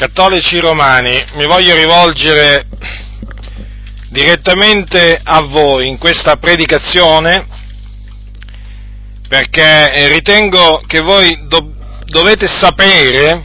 cattolici 0.00 0.58
romani, 0.58 1.12
mi 1.34 1.44
voglio 1.44 1.76
rivolgere 1.76 2.66
direttamente 4.08 5.20
a 5.22 5.42
voi 5.42 5.88
in 5.88 5.98
questa 5.98 6.36
predicazione 6.36 7.46
perché 9.28 10.08
ritengo 10.08 10.80
che 10.86 11.00
voi 11.00 11.46
do- 11.48 11.74
dovete 12.06 12.46
sapere 12.46 13.44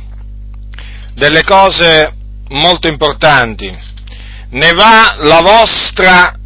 delle 1.14 1.44
cose 1.44 2.14
molto 2.48 2.88
importanti. 2.88 3.78
Ne 4.52 4.72
va 4.72 5.18
la 5.20 5.42
vostra 5.42 6.40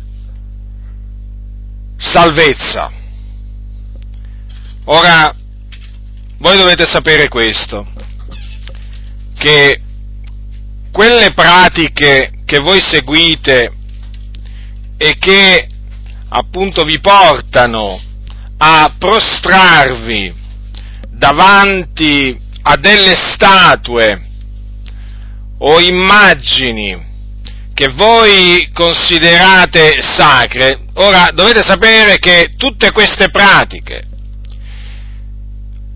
salvezza. 1.98 2.91
Ora, 4.86 5.32
voi 6.39 6.57
dovete 6.57 6.88
sapere 6.89 7.28
questo, 7.28 7.86
che 9.38 9.82
quelle 10.92 11.34
pratiche 11.34 12.32
che 12.46 12.60
voi 12.60 12.82
seguite 12.82 13.74
e 14.97 15.16
che 15.18 15.68
appunto 16.30 16.84
vi 16.84 17.00
portano 17.00 18.02
a 18.57 18.94
prostrarvi 18.97 20.33
davanti 21.10 22.38
a 22.64 22.75
delle 22.75 23.16
statue 23.16 24.28
o 25.60 25.80
immagini 25.80 27.08
che 27.74 27.88
voi 27.89 28.69
considerate 28.74 30.02
sacre, 30.02 30.80
ora 30.96 31.30
dovete 31.33 31.64
sapere 31.64 32.19
che 32.19 32.52
tutte 32.58 32.92
queste 32.92 33.30
pratiche, 33.30 34.03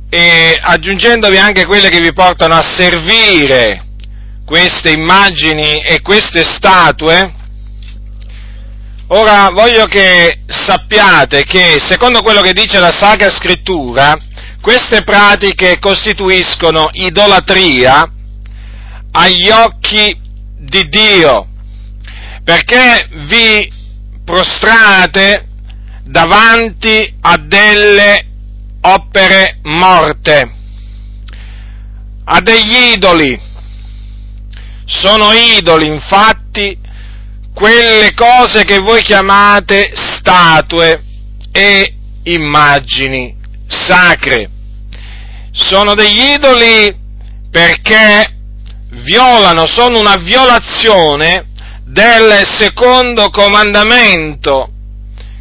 e 0.09 0.59
aggiungendovi 0.61 1.37
anche 1.37 1.65
quelle 1.65 1.89
che 1.89 1.99
vi 1.99 2.13
portano 2.13 2.53
a 2.53 2.61
servire 2.61 3.82
queste 4.53 4.91
immagini 4.91 5.81
e 5.81 6.01
queste 6.01 6.43
statue, 6.43 7.33
ora 9.07 9.49
voglio 9.49 9.87
che 9.87 10.41
sappiate 10.45 11.43
che, 11.43 11.79
secondo 11.79 12.21
quello 12.21 12.41
che 12.41 12.53
dice 12.53 12.79
la 12.79 12.91
Sacra 12.91 13.31
Scrittura, 13.31 14.15
queste 14.61 15.01
pratiche 15.01 15.79
costituiscono 15.79 16.87
idolatria 16.91 18.07
agli 19.13 19.49
occhi 19.49 20.15
di 20.59 20.87
Dio, 20.87 21.47
perché 22.43 23.07
vi 23.25 23.73
prostrate 24.23 25.47
davanti 26.03 27.11
a 27.21 27.37
delle 27.37 28.23
opere 28.81 29.57
morte, 29.63 30.51
a 32.25 32.39
degli 32.39 32.93
idoli, 32.93 33.51
sono 34.93 35.31
idoli, 35.33 35.87
infatti, 35.87 36.77
quelle 37.53 38.13
cose 38.13 38.63
che 38.63 38.79
voi 38.79 39.01
chiamate 39.01 39.91
statue 39.95 41.03
e 41.51 41.95
immagini 42.23 43.35
sacre. 43.67 44.49
Sono 45.51 45.93
degli 45.93 46.31
idoli 46.35 46.95
perché 47.49 48.35
violano, 49.03 49.65
sono 49.67 49.99
una 49.99 50.15
violazione 50.15 51.47
del 51.85 52.45
secondo 52.47 53.29
comandamento 53.29 54.69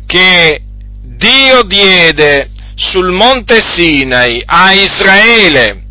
che 0.07 0.63
Dio 1.03 1.63
diede 1.63 2.51
sul 2.75 3.13
monte 3.13 3.63
Sinai 3.65 4.43
a 4.45 4.73
Israele 4.73 5.83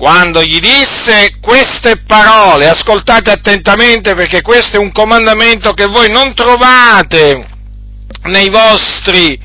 quando 0.00 0.42
gli 0.42 0.60
disse 0.60 1.36
queste 1.42 1.98
parole, 2.06 2.70
ascoltate 2.70 3.30
attentamente 3.30 4.14
perché 4.14 4.40
questo 4.40 4.76
è 4.76 4.80
un 4.80 4.92
comandamento 4.92 5.74
che 5.74 5.84
voi 5.84 6.08
non 6.08 6.32
trovate 6.32 7.46
nei 8.22 8.48
vostri 8.48 9.38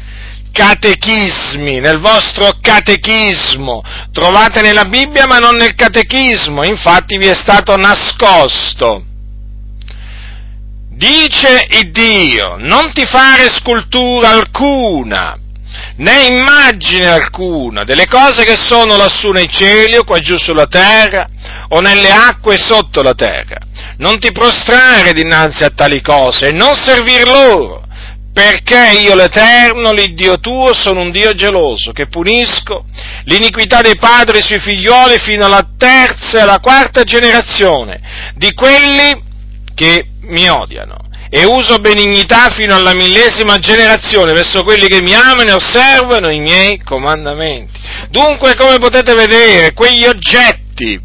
catechismi, 0.53 1.81
nel 1.81 1.99
vostro 1.99 2.57
catechismo, 2.61 3.83
trovate 4.13 4.61
nella 4.61 4.85
Bibbia 4.85 5.27
ma 5.27 5.39
non 5.39 5.57
nel 5.57 5.75
catechismo, 5.75 6.63
infatti 6.63 7.17
vi 7.17 7.27
è 7.27 7.35
stato 7.35 7.75
nascosto. 7.75 9.03
Dice 10.91 11.67
il 11.69 11.91
Dio, 11.91 12.55
non 12.59 12.93
ti 12.93 13.05
fare 13.05 13.49
scultura 13.49 14.29
alcuna, 14.29 15.37
né 15.97 16.25
immagine 16.25 17.07
alcuna 17.07 17.83
delle 17.83 18.07
cose 18.07 18.43
che 18.43 18.57
sono 18.57 18.97
lassù 18.97 19.31
nei 19.31 19.49
cieli 19.49 19.97
o 19.97 20.03
qua 20.03 20.19
giù 20.19 20.37
sulla 20.37 20.67
terra 20.67 21.27
o 21.69 21.79
nelle 21.79 22.11
acque 22.11 22.57
sotto 22.57 23.01
la 23.01 23.13
terra. 23.13 23.57
Non 23.97 24.19
ti 24.19 24.31
prostrare 24.31 25.13
dinanzi 25.13 25.63
a 25.63 25.69
tali 25.69 26.01
cose 26.01 26.47
e 26.47 26.51
non 26.51 26.75
servir 26.75 27.25
loro, 27.25 27.85
perché 28.33 28.99
io 29.01 29.15
l'Eterno, 29.15 29.93
l'Iddio 29.93 30.39
tuo, 30.39 30.73
sono 30.73 31.01
un 31.01 31.11
Dio 31.11 31.33
geloso, 31.33 31.93
che 31.93 32.07
punisco 32.07 32.85
l'iniquità 33.23 33.81
dei 33.81 33.95
padri 33.95 34.43
sui 34.43 34.59
figlioli 34.59 35.17
fino 35.19 35.45
alla 35.45 35.65
terza 35.77 36.39
e 36.39 36.41
alla 36.41 36.59
quarta 36.59 37.03
generazione 37.03 38.33
di 38.35 38.53
quelli 38.53 39.23
che 39.73 40.07
mi 40.23 40.49
odiano 40.49 41.04
e 41.29 41.45
uso 41.45 41.77
benignità 41.77 42.49
fino 42.51 42.75
alla 42.75 42.93
millesima 42.93 43.57
generazione 43.57 44.33
verso 44.33 44.63
quelli 44.63 44.87
che 44.87 45.01
mi 45.01 45.13
amano 45.13 45.49
e 45.49 45.53
osservano 45.53 46.29
i 46.29 46.39
miei 46.39 46.81
comandamenti. 46.83 47.79
Dunque, 48.09 48.55
come 48.55 48.77
potete 48.77 49.13
vedere, 49.13 49.73
quegli 49.73 50.05
oggetti 50.05 50.99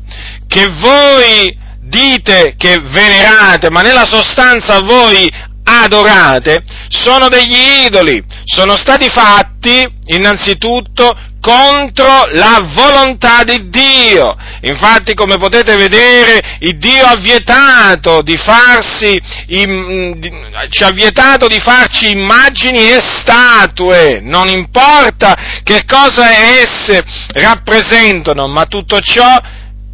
che 0.47 0.67
voi 0.67 1.59
dite 1.81 2.55
che 2.57 2.79
venerate, 2.81 3.71
ma 3.71 3.81
nella 3.81 4.05
sostanza 4.05 4.81
voi 4.81 5.29
adorate, 5.65 6.63
sono 6.89 7.29
degli 7.29 7.85
idoli, 7.87 8.23
sono 8.45 8.77
stati 8.77 9.09
fatti 9.09 9.87
innanzitutto 10.07 11.17
contro 11.41 12.27
la 12.33 12.69
volontà 12.75 13.43
di 13.43 13.69
Dio. 13.71 14.37
Infatti, 14.63 15.15
come 15.15 15.37
potete 15.39 15.75
vedere, 15.77 16.59
Dio 16.77 17.05
ha 17.05 17.17
vietato 17.17 18.23
di 18.23 18.37
farsi, 18.37 19.21
ci 19.47 20.83
ha 20.83 20.91
vietato 20.91 21.47
di 21.47 21.59
farci 21.61 22.11
immagini 22.11 22.91
e 22.91 23.01
statue, 23.01 24.21
non 24.23 24.49
importa 24.49 25.35
che 25.63 25.85
cosa 25.87 26.31
esse 26.31 27.03
rappresentano, 27.33 28.47
ma 28.47 28.67
tutto 28.67 29.01
ciò 29.01 29.37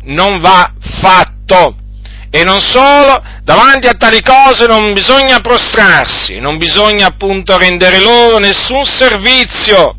non 0.05 0.41
va 0.41 0.71
fatto. 1.01 1.77
E 2.29 2.43
non 2.43 2.61
solo, 2.61 3.23
davanti 3.45 3.87
a 3.87 3.95
tali 3.95 4.21
cose 4.21 4.67
non 4.67 4.93
bisogna 4.93 5.41
prostrarsi, 5.41 6.39
non 6.41 6.59
bisogna 6.59 7.07
appunto 7.07 7.57
rendere 7.57 8.01
loro 8.01 8.39
nessun 8.39 8.85
servizio 8.85 9.97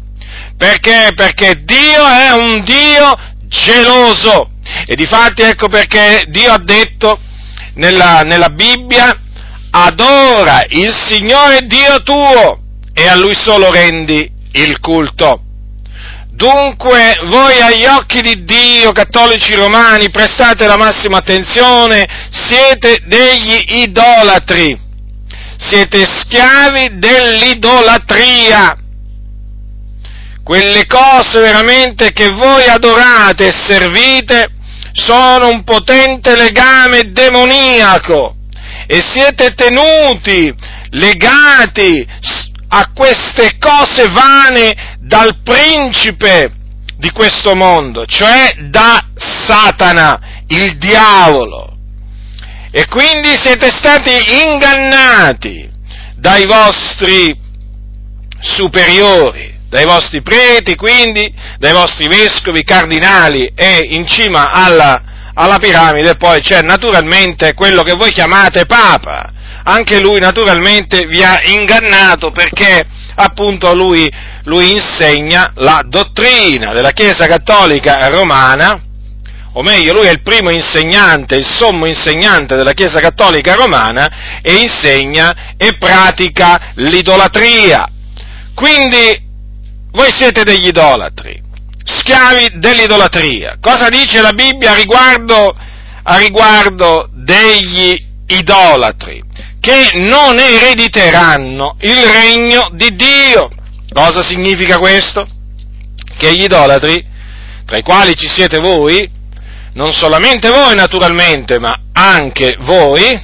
perché? 0.57 1.11
Perché 1.15 1.61
Dio 1.63 2.05
è 2.05 2.31
un 2.31 2.63
Dio 2.63 3.15
geloso. 3.43 4.49
E 4.85 4.95
difatti 4.95 5.43
ecco 5.43 5.69
perché 5.69 6.25
Dio 6.27 6.51
ha 6.51 6.59
detto 6.59 7.19
nella, 7.75 8.21
nella 8.21 8.49
Bibbia, 8.49 9.15
adora 9.69 10.63
il 10.69 10.93
Signore 10.93 11.65
Dio 11.67 12.01
tuo 12.01 12.59
e 12.93 13.07
a 13.07 13.15
Lui 13.15 13.35
solo 13.35 13.71
rendi 13.71 14.29
il 14.53 14.79
culto. 14.79 15.43
Dunque 16.31 17.19
voi 17.25 17.59
agli 17.61 17.85
occhi 17.85 18.21
di 18.21 18.43
Dio, 18.43 18.91
cattolici 18.91 19.53
romani, 19.55 20.09
prestate 20.09 20.67
la 20.67 20.77
massima 20.77 21.17
attenzione, 21.17 22.05
siete 22.29 23.01
degli 23.05 23.79
idolatri, 23.81 24.79
siete 25.57 26.05
schiavi 26.05 26.97
dell'idolatria 26.99 28.77
quelle 30.47 30.85
cose 30.85 31.41
veramente 31.41 32.13
che 32.13 32.29
voi 32.29 32.63
adorate 32.69 33.47
e 33.47 33.51
servite 33.51 34.49
sono 34.93 35.49
un 35.49 35.65
potente 35.65 36.37
legame 36.37 37.11
demoniaco 37.11 38.33
e 38.87 39.03
siete 39.05 39.53
tenuti 39.55 40.49
legati 40.91 42.07
a 42.69 42.91
queste 42.95 43.57
cose 43.59 44.07
vane 44.07 44.95
dal 45.01 45.41
principe 45.43 46.53
di 46.95 47.11
questo 47.11 47.53
mondo, 47.53 48.05
cioè 48.05 48.55
da 48.69 49.05
Satana, 49.15 50.45
il 50.47 50.77
diavolo. 50.77 51.75
E 52.71 52.87
quindi 52.87 53.37
siete 53.37 53.69
stati 53.69 54.11
ingannati 54.45 55.69
dai 56.15 56.45
vostri 56.45 57.37
superiori 58.39 59.56
dai 59.69 59.85
vostri 59.85 60.21
preti, 60.21 60.75
quindi 60.75 61.33
dai 61.57 61.73
vostri 61.73 62.07
vescovi, 62.07 62.63
cardinali 62.63 63.51
e 63.55 63.87
in 63.89 64.07
cima 64.07 64.51
alla, 64.51 65.01
alla 65.33 65.57
piramide 65.57 66.15
poi 66.15 66.39
c'è 66.41 66.61
naturalmente 66.61 67.53
quello 67.53 67.83
che 67.83 67.93
voi 67.93 68.11
chiamate 68.11 68.65
Papa. 68.65 69.31
Anche 69.63 69.99
lui 69.99 70.19
naturalmente 70.19 71.05
vi 71.07 71.21
ha 71.21 71.41
ingannato 71.43 72.31
perché 72.31 72.85
appunto 73.15 73.73
lui, 73.73 74.09
lui 74.43 74.71
insegna 74.71 75.51
la 75.55 75.83
dottrina 75.85 76.71
della 76.71 76.91
Chiesa 76.91 77.25
Cattolica 77.25 78.07
Romana, 78.07 78.81
o 79.53 79.63
meglio, 79.63 79.93
lui 79.93 80.05
è 80.05 80.11
il 80.11 80.21
primo 80.21 80.51
insegnante, 80.51 81.35
il 81.35 81.45
sommo 81.45 81.87
insegnante 81.87 82.55
della 82.55 82.73
Chiesa 82.73 82.99
Cattolica 82.99 83.55
Romana 83.55 84.39
e 84.41 84.53
insegna 84.53 85.55
e 85.57 85.75
pratica 85.77 86.73
l'idolatria. 86.75 87.89
Quindi 88.53 89.26
voi 89.97 90.11
siete 90.11 90.43
degli 90.43 90.67
idolatri, 90.67 91.41
schiavi 91.83 92.59
dell'idolatria. 92.59 93.57
Cosa 93.59 93.89
dice 93.89 94.21
la 94.21 94.31
Bibbia 94.31 94.75
riguardo, 94.75 95.57
a 96.03 96.17
riguardo 96.17 97.09
degli 97.13 97.99
idolatri? 98.27 99.23
Che 99.59 99.89
non 99.95 100.37
erediteranno 100.37 101.77
il 101.81 101.95
regno 101.95 102.69
di 102.73 102.95
Dio. 102.95 103.49
Cosa 103.91 104.21
significa 104.21 104.77
questo? 104.77 105.27
Che 106.15 106.31
gli 106.35 106.43
idolatri, 106.43 107.03
tra 107.65 107.77
i 107.77 107.81
quali 107.81 108.15
ci 108.15 108.27
siete 108.27 108.59
voi, 108.59 109.09
non 109.73 109.93
solamente 109.93 110.49
voi 110.51 110.75
naturalmente, 110.75 111.57
ma 111.57 111.75
anche 111.91 112.55
voi, 112.59 113.19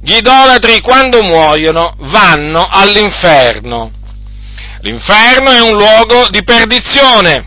gli 0.00 0.14
idolatri 0.14 0.80
quando 0.80 1.24
muoiono 1.24 1.96
vanno 1.98 2.64
all'inferno. 2.70 3.97
L'inferno 4.88 5.50
è 5.50 5.60
un 5.60 5.76
luogo 5.76 6.30
di 6.30 6.42
perdizione, 6.42 7.44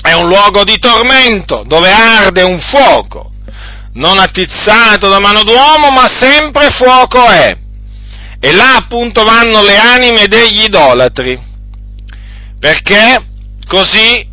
è 0.00 0.12
un 0.12 0.26
luogo 0.26 0.64
di 0.64 0.78
tormento, 0.78 1.62
dove 1.66 1.92
arde 1.92 2.40
un 2.40 2.58
fuoco, 2.58 3.32
non 3.92 4.18
attizzato 4.18 5.10
da 5.10 5.20
mano 5.20 5.42
d'uomo, 5.42 5.90
ma 5.90 6.08
sempre 6.08 6.70
fuoco 6.70 7.22
è. 7.26 7.54
E 8.40 8.52
là 8.52 8.76
appunto 8.76 9.24
vanno 9.24 9.62
le 9.62 9.76
anime 9.76 10.26
degli 10.26 10.62
idolatri, 10.62 11.38
perché 12.58 13.26
così 13.66 14.26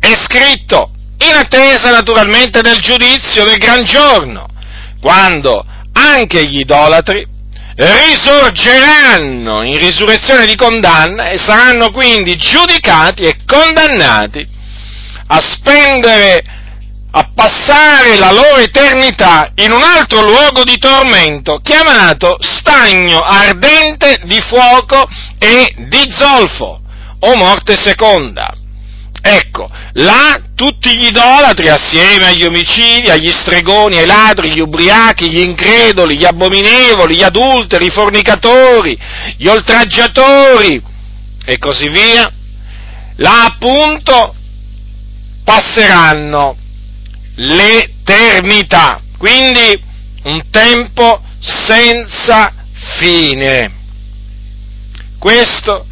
è 0.00 0.12
scritto, 0.24 0.90
in 1.18 1.34
attesa 1.34 1.92
naturalmente 1.92 2.62
del 2.62 2.78
giudizio 2.78 3.44
del 3.44 3.58
gran 3.58 3.84
giorno, 3.84 4.48
quando 5.00 5.64
anche 5.92 6.44
gli 6.46 6.58
idolatri 6.58 7.34
risorgeranno 7.76 9.62
in 9.62 9.76
risurrezione 9.78 10.46
di 10.46 10.56
condanna 10.56 11.28
e 11.28 11.38
saranno 11.38 11.90
quindi 11.90 12.36
giudicati 12.36 13.22
e 13.22 13.36
condannati 13.44 14.46
a 15.28 15.40
spendere, 15.40 16.42
a 17.10 17.30
passare 17.34 18.16
la 18.16 18.32
loro 18.32 18.56
eternità 18.56 19.50
in 19.56 19.72
un 19.72 19.82
altro 19.82 20.22
luogo 20.22 20.62
di 20.62 20.78
tormento 20.78 21.60
chiamato 21.62 22.36
stagno 22.40 23.20
ardente 23.20 24.20
di 24.24 24.40
fuoco 24.40 25.06
e 25.38 25.74
di 25.88 26.04
zolfo 26.08 26.80
o 27.18 27.36
morte 27.36 27.76
seconda. 27.76 28.54
Ecco, 29.28 29.68
là 29.94 30.40
tutti 30.54 30.96
gli 30.96 31.06
idolatri 31.06 31.68
assieme 31.68 32.26
agli 32.26 32.44
omicidi, 32.44 33.10
agli 33.10 33.32
stregoni, 33.32 33.96
ai 33.96 34.06
ladri, 34.06 34.52
gli 34.52 34.60
ubriachi, 34.60 35.28
gli 35.28 35.40
increduli, 35.40 36.16
gli 36.16 36.24
abominevoli, 36.24 37.16
gli 37.16 37.24
adulteri, 37.24 37.86
i 37.86 37.90
fornicatori, 37.90 38.96
gli 39.36 39.48
oltraggiatori 39.48 40.80
e 41.44 41.58
così 41.58 41.88
via, 41.88 42.32
là 43.16 43.46
appunto 43.46 44.32
passeranno 45.42 46.56
l'eternità, 47.34 49.00
quindi 49.18 49.82
un 50.22 50.40
tempo 50.52 51.20
senza 51.40 52.52
fine. 52.98 53.74
Questo 55.18 55.86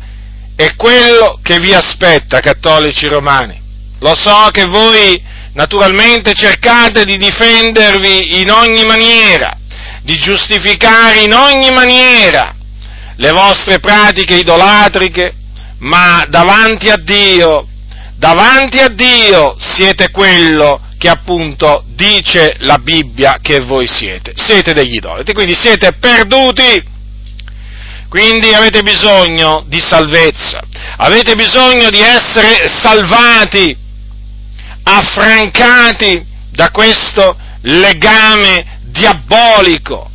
è 0.56 0.74
quello 0.76 1.38
che 1.42 1.58
vi 1.58 1.72
aspetta, 1.74 2.40
cattolici 2.40 3.06
romani. 3.06 3.60
Lo 3.98 4.14
so 4.14 4.48
che 4.50 4.64
voi 4.66 5.20
naturalmente 5.54 6.34
cercate 6.34 7.04
di 7.04 7.16
difendervi 7.16 8.40
in 8.40 8.50
ogni 8.50 8.84
maniera, 8.84 9.56
di 10.02 10.16
giustificare 10.16 11.22
in 11.22 11.32
ogni 11.32 11.70
maniera 11.70 12.54
le 13.16 13.30
vostre 13.30 13.78
pratiche 13.78 14.34
idolatriche, 14.34 15.34
ma 15.78 16.24
davanti 16.28 16.90
a 16.90 16.96
Dio, 16.96 17.66
davanti 18.16 18.78
a 18.78 18.88
Dio 18.88 19.56
siete 19.58 20.10
quello 20.10 20.80
che 20.98 21.08
appunto 21.08 21.84
dice 21.88 22.56
la 22.60 22.78
Bibbia 22.78 23.38
che 23.40 23.60
voi 23.60 23.86
siete. 23.86 24.32
Siete 24.36 24.72
degli 24.72 24.94
idolatri, 24.94 25.34
quindi 25.34 25.54
siete 25.54 25.92
perduti. 25.92 26.92
Quindi 28.14 28.55
avete 28.55 28.82
bisogno 28.82 29.64
di 29.66 29.81
salvezza, 29.81 30.62
avete 30.99 31.34
bisogno 31.34 31.90
di 31.90 31.99
essere 31.99 32.69
salvati, 32.69 33.76
affrancati 34.84 36.25
da 36.50 36.70
questo 36.70 37.37
legame 37.62 38.82
diabolico, 38.84 40.08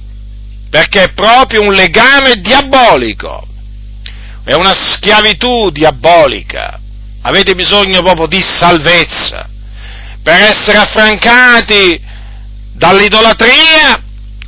perché 0.70 1.04
è 1.04 1.12
proprio 1.12 1.62
un 1.62 1.74
legame 1.74 2.40
diabolico, 2.40 3.46
è 4.46 4.54
una 4.54 4.74
schiavitù 4.74 5.70
diabolica, 5.70 6.80
avete 7.24 7.54
bisogno 7.54 8.02
proprio 8.02 8.28
di 8.28 8.42
salvezza. 8.42 9.46
Per 10.24 10.40
essere 10.40 10.78
affrancati 10.78 12.02
dall'idolatria 12.72 14.02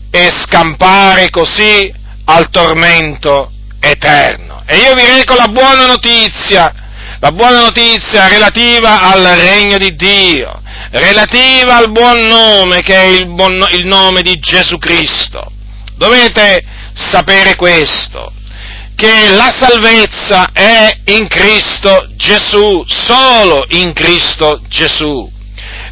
e 0.09 0.31
scampare 0.39 1.30
così 1.30 2.00
al 2.31 2.50
tormento 2.50 3.51
eterno. 3.80 4.63
E 4.66 4.78
io 4.78 4.94
vi 4.94 5.06
reco 5.06 5.36
la 5.36 5.48
buona 5.48 5.86
notizia, 5.86 6.74
la 7.19 7.31
buona 7.31 7.60
notizia 7.60 8.28
relativa 8.28 9.01
al 9.01 9.24
regno 9.24 9.78
di 9.78 9.95
Dio, 9.95 10.62
relativa 10.92 11.75
al 11.75 11.92
buon 11.92 12.22
nome 12.28 12.81
che 12.81 12.95
è 12.95 13.06
il, 13.06 13.28
buon, 13.28 13.68
il 13.72 13.86
nome 13.86 14.22
di 14.22 14.39
Gesù 14.39 14.78
Cristo. 14.78 15.51
Dovete 15.95 16.63
sapere 16.94 17.56
questo, 17.56 18.31
che 18.95 19.30
la 19.36 19.54
salvezza 19.57 20.50
è 20.54 21.00
in 21.06 21.28
Cristo 21.28 22.07
Gesù, 22.16 22.83
solo 22.88 23.66
in 23.69 23.94
Cristo 23.94 24.62
Gesù 24.68 25.39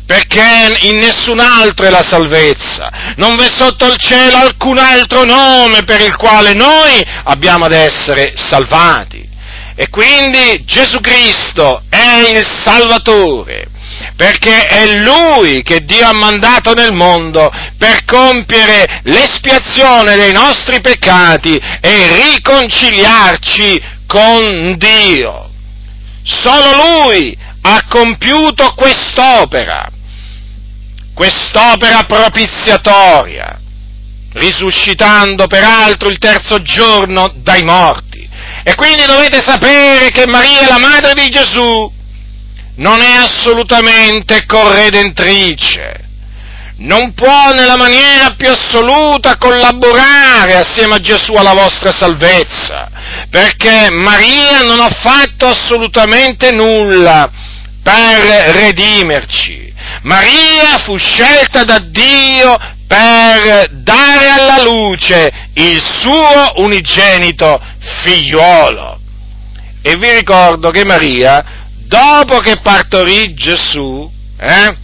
perché 0.10 0.76
in 0.88 0.98
nessun 0.98 1.40
altro 1.40 1.86
è 1.86 1.92
la 1.92 2.02
salvezza. 2.02 3.14
Non 3.18 3.36
v'è 3.36 3.48
sotto 3.48 3.86
il 3.86 3.96
cielo 4.00 4.38
alcun 4.38 4.80
altro 4.80 5.24
nome 5.24 5.84
per 5.84 6.02
il 6.02 6.16
quale 6.16 6.54
noi 6.54 7.00
abbiamo 7.26 7.66
ad 7.66 7.74
essere 7.74 8.34
salvati. 8.34 9.24
E 9.76 9.88
quindi 9.90 10.64
Gesù 10.66 11.00
Cristo 11.00 11.84
è 11.90 12.32
il 12.36 12.44
Salvatore, 12.44 13.68
perché 14.16 14.66
è 14.66 14.96
Lui 14.96 15.62
che 15.62 15.86
Dio 15.86 16.08
ha 16.08 16.14
mandato 16.16 16.74
nel 16.74 16.92
mondo 16.92 17.52
per 17.78 18.04
compiere 18.06 19.02
l'espiazione 19.04 20.16
dei 20.16 20.31
nostri 20.31 20.81
peccati 20.81 21.56
e 21.81 22.31
riconciliarci 22.33 23.80
con 24.07 24.74
Dio. 24.76 25.52
Solo 26.24 27.04
Lui 27.04 27.38
ha 27.62 27.83
compiuto 27.88 28.74
quest'opera 28.74 29.98
quest'opera 31.19 32.04
propiziatoria, 32.04 33.59
risuscitando 34.35 35.47
peraltro 35.47 36.07
il 36.07 36.18
terzo 36.18 36.61
giorno 36.61 37.30
dai 37.35 37.61
morti. 37.61 38.26
E 38.64 38.73
quindi 38.76 39.04
dovete 39.06 39.42
sapere 39.42 40.11
che 40.11 40.26
Maria, 40.28 40.66
la 40.69 40.78
madre 40.78 41.14
di 41.16 41.28
Gesù, 41.28 41.92
non 42.76 43.02
è 43.02 43.16
assolutamente 43.18 44.45
corredentrice, 44.45 46.07
non 46.78 47.14
può 47.14 47.54
nella 47.54 47.76
maniera 47.76 48.35
più 48.38 48.49
assoluta 48.49 49.35
collaborare 49.35 50.56
assieme 50.56 50.95
a 50.95 50.99
Gesù 51.02 51.33
alla 51.33 51.54
vostra 51.54 51.92
salvezza, 51.92 52.90
perché 53.30 53.92
Maria 53.92 54.61
non 54.61 54.80
ha 54.80 54.90
fatto 55.02 55.47
assolutamente 55.47 56.52
nulla 56.52 57.30
per 57.90 58.54
redimerci. 58.54 59.74
Maria 60.04 60.78
fu 60.86 60.96
scelta 60.98 61.64
da 61.64 61.80
Dio 61.80 62.56
per 62.86 63.69
dare 63.72 64.30
alla 64.30 64.62
luce 64.62 65.31
il 65.56 65.81
suo 65.81 66.62
unigenito 66.62 67.60
figliuolo. 68.04 69.00
E 69.81 69.96
vi 69.96 70.12
ricordo 70.12 70.69
che 70.69 70.86
Maria, 70.86 71.44
dopo 71.88 72.38
che 72.40 72.60
partorì 72.62 73.34
Gesù, 73.34 74.10
eh, 74.40 74.78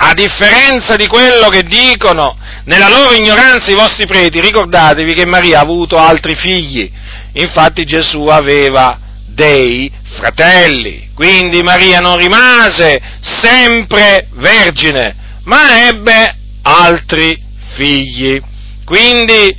a 0.00 0.12
differenza 0.12 0.96
di 0.96 1.06
quello 1.06 1.48
che 1.48 1.62
dicono 1.62 2.36
nella 2.64 2.90
loro 2.90 3.14
ignoranza 3.14 3.70
i 3.70 3.74
vostri 3.74 4.06
preti, 4.06 4.40
ricordatevi 4.40 5.14
che 5.14 5.24
Maria 5.24 5.60
ha 5.60 5.62
avuto 5.62 5.96
altri 5.96 6.34
figli. 6.34 6.90
Infatti 7.32 7.84
Gesù 7.84 8.26
aveva 8.26 9.07
dei 9.28 9.90
fratelli. 10.16 11.10
Quindi 11.14 11.62
Maria 11.62 12.00
non 12.00 12.16
rimase 12.16 13.00
sempre 13.20 14.28
vergine, 14.32 15.40
ma 15.44 15.88
ebbe 15.88 16.36
altri 16.62 17.40
figli. 17.74 18.40
Quindi 18.84 19.56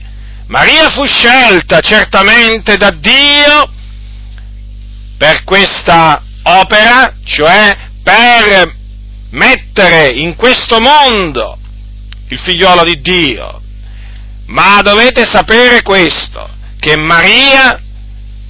Maria 0.48 0.90
fu 0.90 1.06
scelta 1.06 1.80
certamente 1.80 2.78
da 2.78 2.92
Dio 2.92 3.72
per 5.18 5.44
questa 5.44 6.24
opera, 6.44 7.14
cioè 7.24 7.76
per 8.02 8.74
mettere 9.32 10.12
in 10.14 10.36
questo 10.36 10.80
mondo 10.80 11.58
il 12.30 12.40
figliolo 12.40 12.84
di 12.84 13.02
Dio. 13.02 13.62
Ma 14.48 14.82
dovete 14.82 15.26
sapere 15.26 15.84
questo, 15.84 16.50
che 16.80 16.98
Maria 16.98 17.80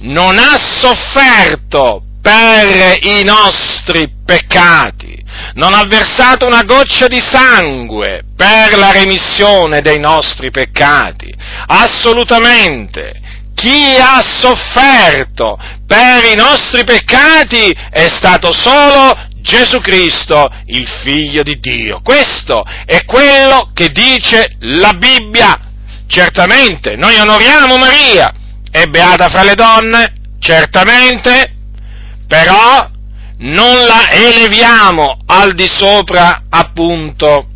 non 0.00 0.38
ha 0.38 0.56
sofferto 0.58 2.04
per 2.22 2.98
i 3.02 3.22
nostri 3.24 4.10
peccati, 4.24 5.22
non 5.54 5.72
ha 5.74 5.84
versato 5.84 6.46
una 6.46 6.62
goccia 6.62 7.06
di 7.06 7.20
sangue 7.20 8.24
per 8.36 8.76
la 8.76 8.92
remissione 8.92 9.80
dei 9.80 9.98
nostri 9.98 10.50
peccati, 10.50 11.34
assolutamente. 11.66 13.28
Chi 13.54 13.94
ha 13.98 14.22
sofferto 14.22 15.58
per 15.86 16.24
i 16.24 16.34
nostri 16.34 16.84
peccati 16.84 17.76
è 17.90 18.08
stato 18.08 18.52
solo 18.52 19.14
Gesù 19.40 19.80
Cristo, 19.80 20.48
il 20.66 20.86
Figlio 21.02 21.42
di 21.42 21.58
Dio. 21.58 22.00
Questo 22.02 22.64
è 22.86 23.04
quello 23.04 23.70
che 23.74 23.90
dice 23.90 24.56
la 24.60 24.92
Bibbia. 24.92 25.58
Certamente, 26.06 26.96
noi 26.96 27.18
onoriamo 27.18 27.76
Maria, 27.76 28.32
è 28.70 28.86
beata 28.86 29.28
fra 29.28 29.42
le 29.42 29.54
donne, 29.54 30.12
certamente, 30.38 31.54
però 32.26 32.88
non 33.38 33.84
la 33.86 34.10
eleviamo 34.10 35.16
al 35.26 35.54
di 35.54 35.66
sopra, 35.66 36.44
appunto, 36.48 37.48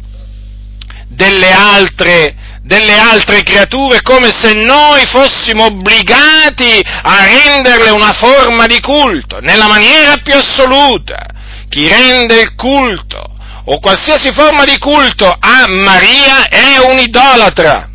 delle 1.09 1.53
altre, 1.53 2.35
delle 2.63 2.99
altre 2.99 3.43
creature 3.43 4.03
come 4.03 4.31
se 4.37 4.53
noi 4.55 5.05
fossimo 5.07 5.67
obbligati 5.67 6.81
a 6.85 7.25
renderle 7.25 7.91
una 7.91 8.13
forma 8.13 8.67
di 8.67 8.81
culto, 8.81 9.39
nella 9.41 9.67
maniera 9.67 10.17
più 10.23 10.35
assoluta. 10.35 11.27
Chi 11.69 11.89
rende 11.89 12.41
il 12.41 12.55
culto 12.55 13.23
o 13.67 13.79
qualsiasi 13.79 14.33
forma 14.33 14.65
di 14.65 14.79
culto 14.79 15.27
a 15.27 15.67
Maria 15.69 16.49
è 16.49 16.79
un 16.89 16.99
idolatra, 16.99 17.89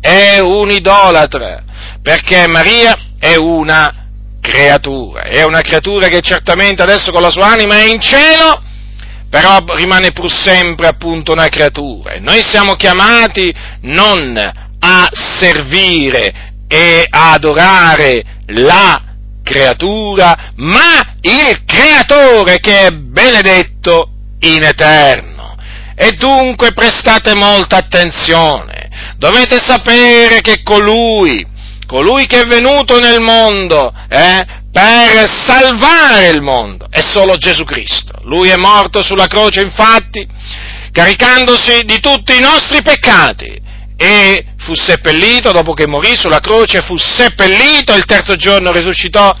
è 0.00 0.38
un 0.38 0.70
idolatra, 0.70 1.62
perché 2.02 2.46
Maria 2.46 2.96
è 3.18 3.34
una 3.36 4.06
creatura, 4.40 5.22
è 5.22 5.42
una 5.42 5.60
creatura 5.60 6.08
che 6.08 6.20
certamente 6.20 6.82
adesso 6.82 7.10
con 7.12 7.22
la 7.22 7.30
sua 7.30 7.46
anima 7.46 7.76
è 7.76 7.84
in 7.84 8.00
cielo, 8.00 8.62
però 9.28 9.58
rimane 9.74 10.12
pur 10.12 10.30
sempre 10.30 10.86
appunto 10.86 11.32
una 11.32 11.48
creatura. 11.48 12.18
Noi 12.18 12.42
siamo 12.42 12.74
chiamati 12.74 13.52
non 13.82 14.36
a 14.80 15.08
servire 15.12 16.54
e 16.68 17.06
a 17.08 17.32
adorare 17.32 18.22
la 18.46 19.02
creatura, 19.42 20.52
ma 20.56 21.14
il 21.22 21.64
creatore 21.64 22.58
che 22.60 22.86
è 22.86 22.90
benedetto 22.90 24.12
in 24.40 24.62
eterno. 24.62 25.56
E 25.94 26.12
dunque 26.12 26.72
prestate 26.72 27.34
molta 27.34 27.76
attenzione, 27.76 28.87
dovete 29.18 29.58
sapere 29.62 30.40
che 30.40 30.62
colui 30.62 31.56
colui 31.86 32.26
che 32.26 32.42
è 32.42 32.44
venuto 32.44 32.98
nel 33.00 33.20
mondo 33.20 33.92
eh, 34.10 34.44
per 34.70 35.28
salvare 35.28 36.28
il 36.28 36.42
mondo 36.42 36.86
è 36.90 37.00
solo 37.00 37.36
Gesù 37.36 37.64
Cristo. 37.64 38.12
Lui 38.24 38.50
è 38.50 38.56
morto 38.56 39.02
sulla 39.02 39.26
croce, 39.26 39.62
infatti, 39.62 40.26
caricandosi 40.92 41.82
di 41.84 41.98
tutti 41.98 42.36
i 42.36 42.40
nostri 42.40 42.82
peccati 42.82 43.58
e 43.96 44.44
fu 44.58 44.74
seppellito, 44.74 45.50
dopo 45.50 45.72
che 45.72 45.88
morì 45.88 46.14
sulla 46.16 46.40
croce, 46.40 46.82
fu 46.82 46.96
seppellito, 46.96 47.94
il 47.94 48.04
terzo 48.04 48.36
giorno 48.36 48.70
risuscitò 48.70 49.34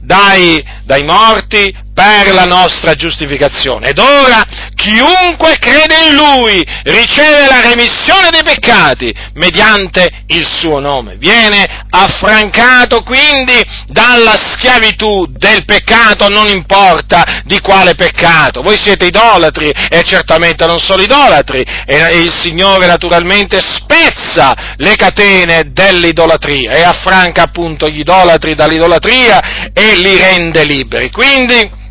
dai, 0.00 0.64
dai 0.84 1.02
morti 1.02 1.74
per 1.98 2.32
la 2.32 2.44
nostra 2.44 2.94
giustificazione. 2.94 3.88
Ed 3.88 3.98
ora 3.98 4.44
chiunque 4.76 5.58
crede 5.58 6.06
in 6.06 6.14
Lui 6.14 6.64
riceve 6.84 7.48
la 7.48 7.60
remissione 7.60 8.30
dei 8.30 8.44
peccati 8.44 9.12
mediante 9.34 10.08
il 10.28 10.46
suo 10.46 10.78
nome. 10.78 11.16
Viene 11.16 11.66
affrancato 11.90 13.02
quindi 13.02 13.60
dalla 13.88 14.36
schiavitù 14.36 15.26
del 15.26 15.64
peccato, 15.64 16.28
non 16.28 16.46
importa 16.46 17.42
di 17.44 17.58
quale 17.58 17.96
peccato. 17.96 18.62
Voi 18.62 18.78
siete 18.78 19.06
idolatri 19.06 19.68
e 19.68 20.04
certamente 20.04 20.66
non 20.66 20.78
solo 20.78 21.02
idolatri 21.02 21.64
e 21.84 22.16
il 22.16 22.32
Signore 22.32 22.86
naturalmente 22.86 23.60
spezza 23.60 24.74
le 24.76 24.94
catene 24.94 25.72
dell'idolatria 25.72 26.74
e 26.74 26.82
affranca 26.82 27.42
appunto 27.42 27.88
gli 27.88 27.98
idolatri 27.98 28.54
dall'idolatria 28.54 29.72
e 29.72 29.96
li 29.96 30.16
rende 30.16 30.62
liberi. 30.62 31.10
Quindi 31.10 31.86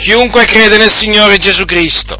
chiunque 0.00 0.46
crede 0.46 0.78
nel 0.78 0.90
Signore 0.90 1.36
Gesù 1.36 1.64
Cristo 1.66 2.18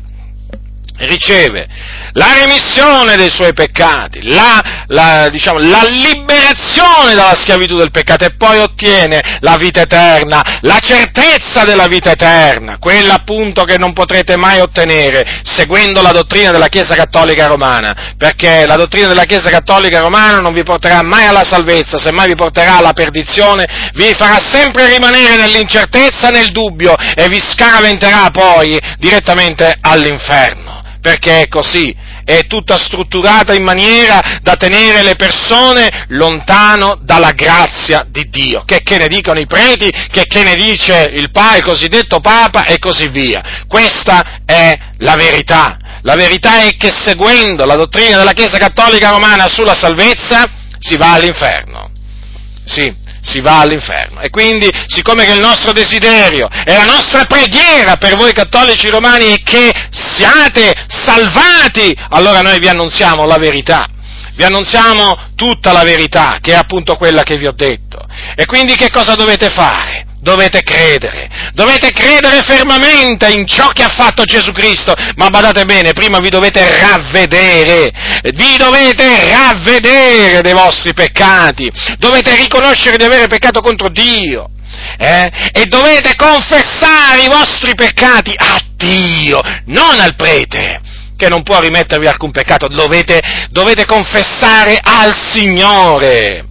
riceve 0.99 1.67
la 2.13 2.33
remissione 2.35 3.17
dei 3.17 3.31
suoi 3.31 3.53
peccati, 3.53 4.23
la, 4.23 4.85
la, 4.89 5.29
diciamo, 5.31 5.59
la, 5.59 5.85
liberazione 5.89 7.15
dalla 7.15 7.35
schiavitù 7.35 7.77
del 7.77 7.91
peccato 7.91 8.25
e 8.25 8.35
poi 8.37 8.59
ottiene 8.59 9.39
la 9.41 9.57
vita 9.57 9.83
eterna, 9.83 10.59
la 10.63 10.79
certezza 10.81 11.65
della 11.65 11.87
vita 11.87 12.11
eterna, 12.11 12.79
quella 12.79 13.15
appunto 13.15 13.65
che 13.65 13.79
non 13.79 13.93
potrete 13.93 14.37
mai 14.37 14.61
ottenere 14.61 15.41
seguendo 15.43 16.03
la 16.03 16.13
dottrina 16.13 16.51
della 16.51 16.69
Chiesa 16.69 16.95
Cattolica 16.95 17.47
Romana, 17.47 18.15
perché 18.17 18.67
la 18.67 18.77
dottrina 18.77 19.09
della 19.09 19.25
Chiesa 19.25 19.51
Cattolica 19.51 20.01
Romana 20.01 20.41
non 20.41 20.53
vi 20.53 20.63
porterà 20.63 21.03
mai 21.03 21.27
alla 21.27 21.45
salvezza, 21.45 21.99
semmai 21.99 22.29
vi 22.29 22.37
porterà 22.37 22.79
alla 22.79 22.93
perdizione, 22.93 23.91
vi 23.95 24.15
farà 24.17 24.39
sempre 24.51 24.89
rimanere 24.89 25.37
nell'incertezza, 25.37 26.31
nel 26.31 26.51
dubbio 26.51 26.95
e 26.97 27.29
vi 27.29 27.41
scaraventerà 27.41 28.31
poi 28.31 28.79
direttamente 28.99 29.77
all'inferno 29.81 30.71
perché 31.01 31.43
è 31.43 31.49
così, 31.49 31.95
è 32.25 32.47
tutta 32.47 32.77
strutturata 32.79 33.55
in 33.55 33.63
maniera 33.63 34.39
da 34.43 34.55
tenere 34.55 35.03
le 35.03 35.17
persone 35.17 36.05
lontano 36.09 36.99
dalla 37.03 37.33
grazia 37.33 38.05
di 38.09 38.29
Dio, 38.29 38.63
che, 38.65 38.83
che 38.83 38.99
ne 38.99 39.09
dicono 39.09 39.41
i 39.41 39.47
preti, 39.47 39.91
che, 39.91 40.25
che 40.27 40.43
ne 40.43 40.55
dice 40.55 41.09
il, 41.13 41.31
pa, 41.31 41.57
il 41.57 41.65
cosiddetto 41.65 42.21
Papa 42.21 42.65
e 42.65 42.79
così 42.79 43.09
via. 43.09 43.65
Questa 43.67 44.43
è 44.45 44.77
la 44.99 45.17
verità. 45.17 45.79
La 46.03 46.15
verità 46.15 46.63
è 46.63 46.77
che 46.77 46.91
seguendo 46.91 47.65
la 47.65 47.77
dottrina 47.77 48.17
della 48.17 48.33
Chiesa 48.33 48.59
Cattolica 48.59 49.11
Romana 49.11 49.49
sulla 49.49 49.75
salvezza 49.75 50.45
si 50.79 50.97
va 50.97 51.15
all'inferno. 51.15 51.91
Sì, 52.65 52.95
si 53.23 53.41
va 53.41 53.61
all'inferno. 53.61 54.21
E 54.21 54.31
quindi, 54.31 54.69
siccome 54.87 55.25
che 55.25 55.33
il 55.33 55.41
nostro 55.41 55.73
desiderio 55.73 56.49
e 56.49 56.75
la 56.75 56.85
nostra 56.85 57.25
preghiera 57.25 57.97
per 57.97 58.17
voi 58.17 58.33
cattolici 58.33 58.89
romani 58.89 59.27
è 59.27 59.43
che 59.43 59.71
siate 59.91 60.75
salvati, 60.89 61.97
allora 62.11 62.41
noi 62.41 62.59
vi 62.59 62.69
annunziamo 62.69 63.27
la 63.27 63.39
verità. 63.39 63.87
Vi 64.35 64.45
annunziamo 64.45 65.33
tutta 65.35 65.73
la 65.73 65.83
verità, 65.83 66.39
che 66.41 66.53
è 66.53 66.57
appunto 66.57 66.97
quella 66.97 67.23
che 67.23 67.37
vi 67.37 67.47
ho 67.47 67.53
detto. 67.53 67.99
E 68.35 68.47
quindi 68.47 68.75
che 68.75 68.91
cosa 68.91 69.15
dovete 69.15 69.51
fare? 69.51 70.07
Dovete 70.21 70.63
credere, 70.63 71.29
dovete 71.53 71.91
credere 71.93 72.43
fermamente 72.43 73.31
in 73.31 73.47
ciò 73.47 73.69
che 73.69 73.83
ha 73.83 73.89
fatto 73.89 74.25
Gesù 74.25 74.53
Cristo, 74.53 74.95
ma 75.17 75.29
badate 75.29 75.65
bene, 75.65 75.93
prima 75.93 76.19
vi 76.19 76.29
dovete 76.29 76.61
ravvedere, 76.79 77.91
vi 78.35 78.57
dovete 78.57 79.29
ravvedere 79.29 80.43
dei 80.43 80.53
vostri 80.53 80.93
peccati, 80.93 81.71
dovete 81.99 82.37
riconoscere 82.37 82.97
di 82.97 83.05
avere 83.05 83.27
peccato 83.27 83.61
contro 83.61 83.89
Dio. 83.89 84.51
Eh? 84.97 85.31
E 85.53 85.65
dovete 85.67 86.15
confessare 86.15 87.23
i 87.23 87.29
vostri 87.29 87.75
peccati 87.75 88.35
a 88.37 88.61
Dio, 88.77 89.41
non 89.67 89.99
al 89.99 90.15
prete 90.15 90.81
che 91.17 91.29
non 91.29 91.43
può 91.43 91.61
rimettervi 91.61 92.07
alcun 92.07 92.31
peccato, 92.31 92.67
dovete, 92.67 93.21
dovete 93.51 93.85
confessare 93.85 94.79
al 94.83 95.15
Signore 95.31 96.50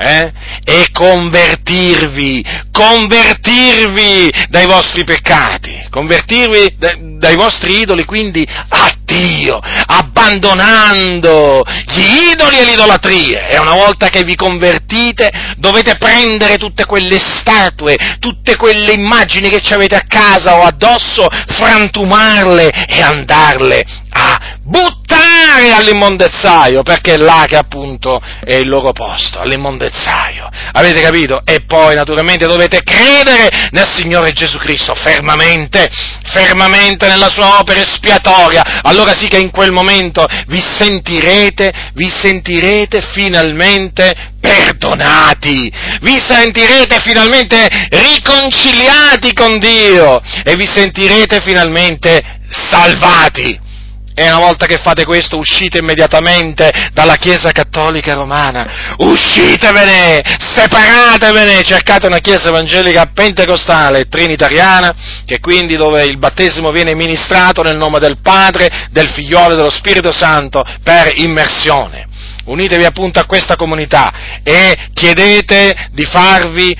eh? 0.00 0.32
e 0.64 0.86
convertirvi, 0.92 2.42
convertirvi 2.72 4.32
dai 4.48 4.66
vostri 4.66 5.04
peccati, 5.04 5.88
convertirvi 5.90 6.76
dai 7.18 7.36
vostri 7.36 7.82
idoli 7.82 8.06
quindi 8.06 8.46
a 8.48 8.94
Dio, 9.04 9.58
abbandonando 9.58 11.62
gli 11.86 12.30
idoli 12.32 12.58
e 12.58 12.64
l'idolatria. 12.64 13.48
E 13.48 13.58
una 13.58 13.74
volta 13.74 14.08
che 14.08 14.22
vi 14.22 14.36
convertite 14.36 15.30
dovete 15.56 15.96
prendere 15.96 16.56
tutte 16.56 16.86
quelle 16.86 17.18
statue, 17.18 17.96
tutte 18.20 18.56
quelle 18.56 18.92
immagini 18.92 19.50
che 19.50 19.60
ci 19.60 19.74
avete 19.74 19.96
a 19.96 20.04
casa 20.06 20.56
o 20.56 20.62
addosso, 20.62 21.28
frantumarle 21.28 22.86
e 22.86 23.02
andarle 23.02 23.84
a 24.12 24.58
buttare 24.62 25.29
all'immondezzaio, 25.50 26.82
perché 26.82 27.14
è 27.14 27.16
là 27.16 27.44
che 27.46 27.56
appunto 27.56 28.20
è 28.44 28.54
il 28.54 28.68
loro 28.68 28.92
posto, 28.92 29.40
all'immondezzaio. 29.40 30.48
Avete 30.72 31.00
capito? 31.00 31.42
E 31.44 31.62
poi 31.66 31.94
naturalmente 31.94 32.46
dovete 32.46 32.82
credere 32.82 33.68
nel 33.70 33.88
Signore 33.88 34.32
Gesù 34.32 34.58
Cristo 34.58 34.94
fermamente, 34.94 35.88
fermamente 36.24 37.08
nella 37.08 37.28
sua 37.28 37.58
opera 37.58 37.80
espiatoria. 37.80 38.80
Allora 38.82 39.14
sì 39.14 39.28
che 39.28 39.38
in 39.38 39.50
quel 39.50 39.72
momento 39.72 40.26
vi 40.46 40.60
sentirete, 40.60 41.72
vi 41.94 42.08
sentirete 42.08 43.02
finalmente 43.12 44.14
perdonati, 44.40 45.72
vi 46.00 46.18
sentirete 46.26 47.00
finalmente 47.00 47.68
riconciliati 47.90 49.32
con 49.32 49.58
Dio 49.58 50.20
e 50.44 50.56
vi 50.56 50.66
sentirete 50.66 51.40
finalmente 51.42 52.22
salvati. 52.48 53.68
E 54.12 54.28
una 54.28 54.38
volta 54.40 54.66
che 54.66 54.78
fate 54.78 55.04
questo 55.04 55.38
uscite 55.38 55.78
immediatamente 55.78 56.70
dalla 56.92 57.16
Chiesa 57.16 57.52
Cattolica 57.52 58.14
Romana, 58.14 58.94
uscitevene, 58.98 60.20
separatevene, 60.54 61.62
cercate 61.62 62.06
una 62.06 62.18
Chiesa 62.18 62.48
Evangelica 62.48 63.10
Pentecostale, 63.14 64.08
Trinitariana, 64.08 64.94
che 65.24 65.38
quindi 65.38 65.76
dove 65.76 66.02
il 66.02 66.18
battesimo 66.18 66.70
viene 66.70 66.94
ministrato 66.94 67.62
nel 67.62 67.76
nome 67.76 67.98
del 67.98 68.18
Padre, 68.20 68.88
del 68.90 69.08
Figliolo 69.08 69.52
e 69.52 69.56
dello 69.56 69.70
Spirito 69.70 70.12
Santo 70.12 70.64
per 70.82 71.12
immersione. 71.14 72.08
Unitevi 72.44 72.84
appunto 72.84 73.20
a 73.20 73.26
questa 73.26 73.54
comunità 73.54 74.40
e 74.42 74.90
chiedete 74.92 75.88
di 75.92 76.04
farvi 76.04 76.76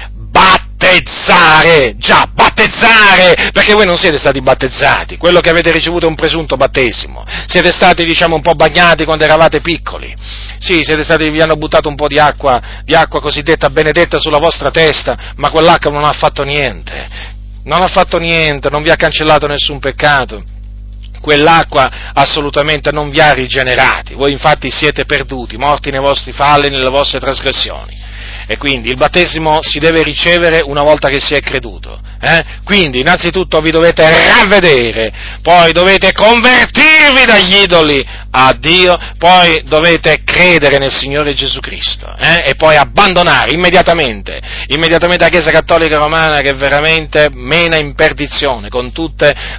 battezzare, 0.81 1.95
già, 1.99 2.27
battezzare, 2.33 3.51
perché 3.53 3.75
voi 3.75 3.85
non 3.85 3.99
siete 3.99 4.17
stati 4.17 4.41
battezzati, 4.41 5.19
quello 5.19 5.41
che 5.41 5.51
avete 5.51 5.71
ricevuto 5.71 6.07
è 6.07 6.09
un 6.09 6.15
presunto 6.15 6.57
battesimo, 6.57 7.25
siete 7.47 7.71
stati, 7.71 8.05
diciamo, 8.05 8.35
un 8.35 8.41
po' 8.41 8.55
bagnati 8.55 9.05
quando 9.05 9.25
eravate 9.25 9.61
piccoli, 9.61 10.15
sì, 10.59 10.83
siete 10.83 11.05
stati, 11.05 11.29
vi 11.29 11.43
hanno 11.43 11.57
buttato 11.57 11.89
un 11.91 11.97
po' 11.97 12.09
di 12.09 12.19
acqua, 12.19 12.81
di 12.83 12.95
acqua 12.95 13.21
cosiddetta 13.21 13.69
benedetta 13.69 14.19
sulla 14.19 14.39
vostra 14.39 14.71
testa, 14.71 15.35
ma 15.37 15.51
quell'acqua 15.51 15.91
non 15.91 16.05
ha 16.05 16.13
fatto 16.13 16.45
niente, 16.45 17.09
non 17.65 17.83
ha 17.83 17.89
fatto 17.89 18.17
niente, 18.17 18.71
non 18.71 18.83
vi 18.83 18.91
ha 18.91 18.97
cancellato 18.97 19.47
nessun 19.47 19.79
peccato, 19.81 20.43
quell'acqua 21.21 22.13
assolutamente 22.15 22.91
non 22.91 23.11
vi 23.11 23.21
ha 23.21 23.33
rigenerati, 23.33 24.15
voi 24.15 24.33
infatti 24.33 24.71
siete 24.71 25.05
perduti, 25.05 25.59
morti 25.59 25.91
nei 25.91 26.01
vostri 26.01 26.33
falli 26.33 26.71
nelle 26.71 26.89
vostre 26.89 27.21
trasgressioni. 27.21 28.09
E 28.51 28.57
quindi 28.57 28.89
il 28.89 28.97
battesimo 28.97 29.61
si 29.63 29.79
deve 29.79 30.03
ricevere 30.03 30.59
una 30.65 30.83
volta 30.83 31.07
che 31.07 31.21
si 31.21 31.35
è 31.35 31.41
creduto. 31.41 32.01
Eh? 32.21 32.45
Quindi 32.65 32.99
innanzitutto 32.99 33.61
vi 33.61 33.71
dovete 33.71 34.03
ravvedere, 34.27 35.13
poi 35.41 35.71
dovete 35.71 36.13
convertirvi 36.13 37.25
dagli 37.25 37.63
idoli 37.63 38.05
a 38.33 38.53
Dio, 38.59 38.99
poi 39.19 39.63
dovete 39.67 40.23
credere 40.25 40.79
nel 40.79 40.93
Signore 40.93 41.33
Gesù 41.33 41.61
Cristo 41.61 42.13
eh? 42.19 42.51
e 42.51 42.57
poi 42.57 42.77
abbandonare 42.77 43.53
immediatamente, 43.53 44.41
immediatamente 44.67 45.25
la 45.25 45.31
Chiesa 45.31 45.53
Cattolica 45.53 45.97
Romana 45.97 46.41
che 46.41 46.53
veramente 46.53 47.29
mena 47.33 47.77
in 47.77 47.95
perdizione 47.95 48.69
con, 48.69 48.93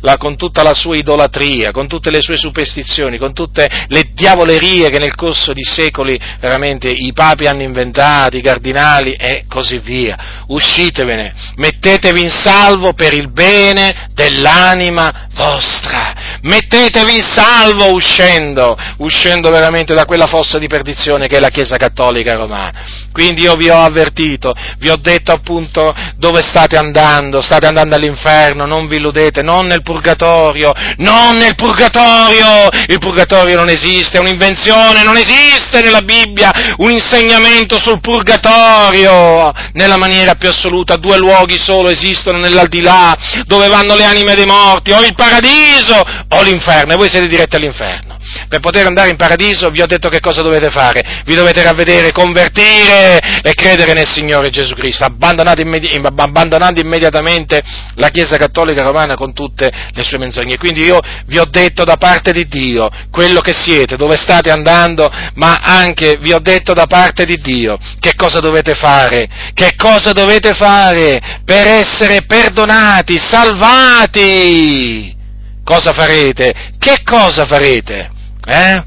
la, 0.02 0.18
con 0.18 0.36
tutta 0.36 0.64
la 0.64 0.74
sua 0.74 0.98
idolatria, 0.98 1.72
con 1.72 1.88
tutte 1.88 2.12
le 2.12 2.22
sue 2.22 2.38
superstizioni, 2.38 3.18
con 3.18 3.34
tutte 3.34 3.70
le 3.88 4.04
diavolerie 4.14 4.90
che 4.90 5.00
nel 5.00 5.16
corso 5.16 5.54
di 5.54 5.64
secoli 5.64 6.20
veramente 6.42 6.90
i 6.90 7.14
papi 7.14 7.48
hanno 7.48 7.64
inventato, 7.64 8.36
i 8.38 8.42
cardinali 8.42 8.80
e 9.16 9.46
così 9.48 9.78
via. 9.80 10.18
Uscitevene, 10.48 11.34
mettetevi 11.56 12.22
in 12.22 12.30
salvo 12.30 12.94
per 12.94 13.14
il 13.14 13.32
bene 13.32 14.10
dell'anima 14.14 15.28
vostra, 15.34 16.31
mettetevi 16.42 17.16
in 17.16 17.24
salvo 17.24 17.92
uscendo, 17.92 18.78
uscendo 18.98 19.50
veramente 19.50 19.94
da 19.94 20.06
quella 20.06 20.28
fossa 20.28 20.58
di 20.58 20.68
perdizione 20.68 21.28
che 21.28 21.38
è 21.38 21.40
la 21.40 21.50
Chiesa 21.50 21.78
Cattolica 21.78 22.36
Romana. 22.36 22.72
Quindi 23.12 23.42
io 23.42 23.56
vi 23.56 23.70
ho 23.70 23.82
avvertito, 23.82 24.54
vi 24.78 24.90
ho 24.90 24.96
detto 24.96 25.32
appunto 25.32 25.94
dove 26.16 26.42
state 26.42 26.78
andando, 26.78 27.42
state 27.42 27.66
andando 27.66 27.96
all'inferno, 27.96 28.66
non 28.66 28.88
vi 28.88 28.96
illudete, 28.98 29.42
non 29.42 29.66
nel 29.66 29.82
purgatorio, 29.82 30.72
non 30.98 31.36
nel 31.38 31.56
purgatorio, 31.56 32.70
il 32.88 33.00
purgatorio 33.00 33.58
non 33.58 33.70
esiste, 33.70 34.18
è 34.18 34.22
un'invenzione, 34.22 35.04
non 35.04 35.18
esiste 35.18 35.82
nella 35.82 36.02
Bibbia 36.02 36.52
un 36.78 36.92
insegnamento 36.92 37.80
sul 37.80 38.00
purgatorio, 38.00 39.52
nella 39.74 39.98
maniera 39.98 40.36
più 40.36 40.50
assoluta, 40.50 40.96
due 40.96 41.18
luoghi 41.18 41.60
solo 41.60 41.90
esistono 41.90 42.38
nell'aldilà, 42.38 43.16
dove 43.46 43.68
vanno 43.68 43.96
le 43.96 44.06
anime 44.06 44.36
dei 44.36 44.46
morti, 44.46 44.92
o 44.92 45.04
il 45.04 45.14
paradiso 45.16 46.02
o 46.34 46.44
l'inferno, 46.44 46.94
e 46.94 46.96
voi 46.96 47.10
siete 47.10 47.28
diretti 47.28 47.56
all'inferno. 47.56 48.18
Per 48.48 48.60
poter 48.60 48.86
andare 48.86 49.10
in 49.10 49.16
paradiso 49.16 49.70
vi 49.70 49.82
ho 49.82 49.86
detto 49.86 50.08
che 50.08 50.20
cosa 50.20 50.42
dovete 50.42 50.70
fare, 50.70 51.22
vi 51.26 51.36
dovete 51.36 51.64
ravvedere, 51.64 52.12
convertire 52.12 53.20
e 53.42 53.54
credere 53.54 53.94
nel 53.94 54.08
Signore 54.08 54.50
Gesù 54.50 54.74
Cristo, 54.74 55.04
abbandonate 55.04 55.62
immedi- 55.62 56.00
abbandonando 56.04 56.80
immediatamente 56.80 57.62
la 57.96 58.10
Chiesa 58.10 58.38
Cattolica 58.38 58.84
Romana 58.84 59.16
con 59.16 59.34
tutte 59.34 59.72
le 59.92 60.04
sue 60.04 60.20
menzogne. 60.20 60.58
Quindi 60.58 60.82
io 60.82 61.00
vi 61.26 61.38
ho 61.38 61.46
detto 61.46 61.84
da 61.84 61.98
parte 61.98 62.32
di 62.32 62.48
Dio 62.48 62.90
quello 63.10 63.42
che 63.42 63.54
siete, 63.54 63.98
dove 63.98 64.18
state 64.18 64.52
andando, 64.52 65.12
ma 65.36 65.60
anche 65.62 66.18
vi 66.20 66.32
ho 66.32 66.40
detto 66.40 66.74
da 66.74 66.86
parte 66.86 67.26
di 67.26 67.40
Dio 67.42 67.78
che 68.00 68.14
cosa 68.16 68.40
dovete 68.40 68.76
fare, 68.76 69.28
che 69.54 69.74
cosa 69.76 70.14
dovete 70.14 70.54
fare 70.54 71.42
per 71.44 71.68
essere 71.68 72.24
perdonati, 72.26 73.18
salvati. 73.18 75.20
Cosa 75.64 75.94
farete? 75.94 76.54
Che 76.78 77.02
cosa 77.04 77.46
farete? 77.46 78.12
Eh? 78.46 78.84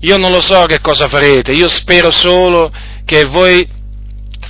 Io 0.00 0.16
non 0.16 0.30
lo 0.30 0.40
so 0.40 0.64
che 0.66 0.80
cosa 0.80 1.08
farete, 1.08 1.52
io 1.52 1.68
spero 1.68 2.10
solo 2.10 2.72
che 3.04 3.24
voi 3.24 3.66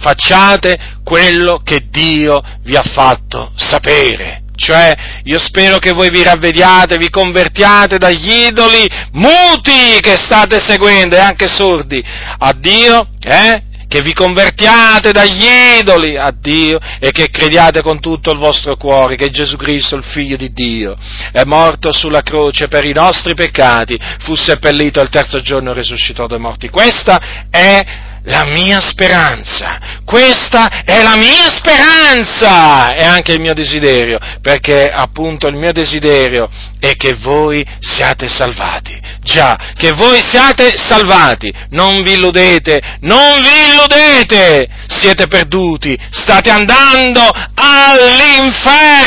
facciate 0.00 1.00
quello 1.04 1.58
che 1.62 1.88
Dio 1.90 2.42
vi 2.62 2.74
ha 2.74 2.82
fatto 2.82 3.52
sapere. 3.56 4.40
Cioè, 4.54 4.94
io 5.24 5.38
spero 5.38 5.78
che 5.78 5.92
voi 5.92 6.10
vi 6.10 6.22
ravvediate, 6.22 6.96
vi 6.96 7.10
convertiate 7.10 7.98
dagli 7.98 8.46
idoli 8.46 8.86
muti 9.12 9.98
che 10.00 10.16
state 10.16 10.60
seguendo 10.60 11.16
e 11.16 11.18
anche 11.18 11.48
sordi 11.48 12.02
a 12.38 12.52
Dio, 12.52 13.08
eh? 13.22 13.62
Che 13.92 14.00
vi 14.00 14.14
convertiate 14.14 15.12
dagli 15.12 15.44
idoli 15.78 16.16
a 16.16 16.32
Dio 16.34 16.80
e 16.98 17.10
che 17.10 17.28
crediate 17.28 17.82
con 17.82 18.00
tutto 18.00 18.30
il 18.30 18.38
vostro 18.38 18.76
cuore 18.76 19.16
che 19.16 19.28
Gesù 19.28 19.58
Cristo, 19.58 19.96
il 19.96 20.02
Figlio 20.02 20.36
di 20.36 20.50
Dio, 20.50 20.96
è 21.30 21.42
morto 21.44 21.92
sulla 21.92 22.22
croce 22.22 22.68
per 22.68 22.86
i 22.86 22.94
nostri 22.94 23.34
peccati, 23.34 24.00
fu 24.20 24.34
seppellito 24.34 24.98
e 24.98 25.02
il 25.02 25.10
terzo 25.10 25.42
giorno 25.42 25.74
risuscitò 25.74 26.26
dai 26.26 26.38
morti. 26.38 26.70
Questa 26.70 27.46
è 27.50 27.82
la 28.24 28.44
mia 28.44 28.80
speranza, 28.80 30.00
questa 30.04 30.84
è 30.84 31.02
la 31.02 31.16
mia 31.16 31.48
speranza! 31.48 32.94
E 32.94 33.02
anche 33.04 33.32
il 33.32 33.40
mio 33.40 33.54
desiderio, 33.54 34.18
perché 34.40 34.90
appunto 34.90 35.48
il 35.48 35.56
mio 35.56 35.72
desiderio 35.72 36.48
è 36.78 36.94
che 36.96 37.14
voi 37.14 37.66
siate 37.80 38.28
salvati, 38.28 39.00
già, 39.22 39.58
che 39.76 39.92
voi 39.92 40.20
siate 40.20 40.76
salvati, 40.76 41.52
non 41.70 42.02
vi 42.02 42.12
illudete, 42.12 42.98
non 43.00 43.40
vi 43.40 43.72
illudete, 43.72 44.68
siete 44.88 45.26
perduti, 45.26 45.98
state 46.10 46.50
andando 46.50 47.26
all'inferno! 47.54 49.00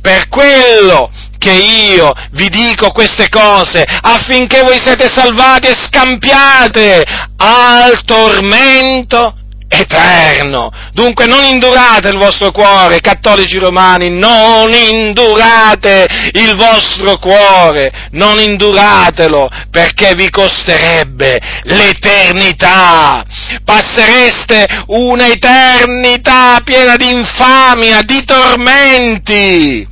Per 0.00 0.28
quello 0.28 1.10
che 1.42 1.50
io 1.50 2.12
vi 2.30 2.48
dico 2.48 2.92
queste 2.92 3.28
cose 3.28 3.84
affinché 3.84 4.62
voi 4.62 4.78
siete 4.78 5.08
salvati 5.08 5.66
e 5.66 5.74
scampiate 5.74 7.02
al 7.36 8.04
tormento 8.04 9.34
eterno. 9.66 10.70
Dunque 10.92 11.26
non 11.26 11.42
indurate 11.42 12.10
il 12.10 12.18
vostro 12.18 12.52
cuore, 12.52 13.00
cattolici 13.00 13.58
romani, 13.58 14.08
non 14.10 14.72
indurate 14.72 16.06
il 16.34 16.54
vostro 16.54 17.16
cuore, 17.16 17.90
non 18.12 18.38
induratelo 18.38 19.48
perché 19.68 20.14
vi 20.14 20.30
costerebbe 20.30 21.40
l'eternità. 21.64 23.24
Passereste 23.64 24.84
un'eternità 24.86 26.60
piena 26.62 26.94
di 26.94 27.10
infamia, 27.10 28.02
di 28.02 28.24
tormenti. 28.24 29.88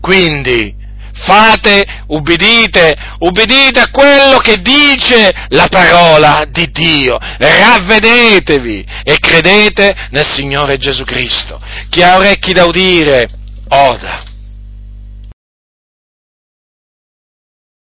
Quindi, 0.00 0.79
fate, 1.20 1.84
ubbidite, 2.08 2.96
ubbidite 3.18 3.80
a 3.80 3.90
quello 3.90 4.38
che 4.38 4.60
dice 4.60 5.32
la 5.48 5.66
parola 5.68 6.44
di 6.48 6.70
Dio, 6.70 7.18
ravvedetevi 7.18 8.86
e 9.04 9.18
credete 9.18 10.08
nel 10.10 10.26
Signore 10.26 10.76
Gesù 10.78 11.04
Cristo. 11.04 11.60
Chi 11.88 12.02
ha 12.02 12.16
orecchi 12.16 12.52
da 12.52 12.64
udire, 12.64 13.28
oda. 13.68 14.29